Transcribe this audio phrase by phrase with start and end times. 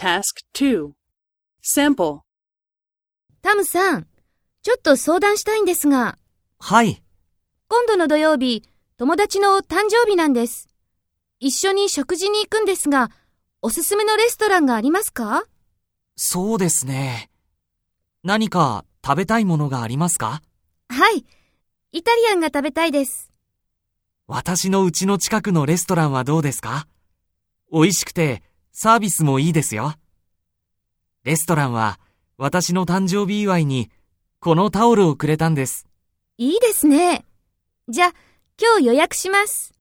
[0.00, 0.92] Task 2
[1.62, 2.20] Sample
[3.42, 4.06] タムさん、
[4.62, 6.16] ちょっと相談したいんですが、
[6.58, 7.02] はい。
[7.68, 8.64] 今度の土曜日、
[8.96, 10.70] 友達の誕生日なんです。
[11.38, 13.10] 一緒に食事に行くんですが、
[13.60, 15.44] おすすめのレストランがありますか？
[16.16, 17.28] そうですね。
[18.24, 20.40] 何か食べたいものがありますか？
[20.88, 21.26] はい。
[21.92, 23.30] イタリアンが食べたいです。
[24.26, 26.86] 私の家の近くのレストランはどうですか？
[27.70, 28.42] 美味しくて
[28.82, 29.92] サービスもいいですよ。
[31.22, 32.00] レストランは
[32.38, 33.90] 私の誕生日祝いに
[34.38, 35.86] このタオルをくれたんです。
[36.38, 37.26] いいですね。
[37.90, 38.14] じゃあ、
[38.58, 39.74] 今日予約します。